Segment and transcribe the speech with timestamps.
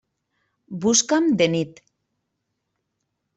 [0.85, 1.83] Busca'm de nit.